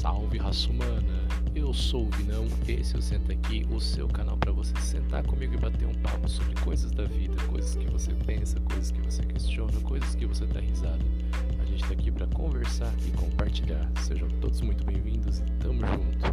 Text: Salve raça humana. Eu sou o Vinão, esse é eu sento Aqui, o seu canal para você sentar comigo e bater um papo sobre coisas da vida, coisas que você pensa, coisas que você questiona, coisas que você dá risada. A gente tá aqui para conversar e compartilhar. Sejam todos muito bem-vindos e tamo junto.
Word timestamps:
Salve 0.00 0.38
raça 0.38 0.70
humana. 0.70 1.04
Eu 1.54 1.74
sou 1.74 2.06
o 2.06 2.10
Vinão, 2.10 2.46
esse 2.66 2.94
é 2.94 2.96
eu 2.96 3.02
sento 3.02 3.30
Aqui, 3.32 3.66
o 3.70 3.78
seu 3.78 4.08
canal 4.08 4.34
para 4.38 4.50
você 4.50 4.74
sentar 4.80 5.22
comigo 5.24 5.52
e 5.52 5.56
bater 5.58 5.86
um 5.86 5.94
papo 5.96 6.26
sobre 6.26 6.58
coisas 6.62 6.90
da 6.90 7.04
vida, 7.04 7.36
coisas 7.48 7.74
que 7.74 7.84
você 7.90 8.14
pensa, 8.14 8.58
coisas 8.60 8.90
que 8.90 9.00
você 9.02 9.22
questiona, 9.24 9.78
coisas 9.82 10.14
que 10.14 10.24
você 10.24 10.46
dá 10.46 10.58
risada. 10.58 11.04
A 11.60 11.64
gente 11.66 11.84
tá 11.84 11.92
aqui 11.92 12.10
para 12.10 12.26
conversar 12.28 12.90
e 13.06 13.10
compartilhar. 13.10 13.90
Sejam 14.00 14.28
todos 14.40 14.62
muito 14.62 14.82
bem-vindos 14.86 15.40
e 15.40 15.44
tamo 15.58 15.86
junto. 15.86 16.29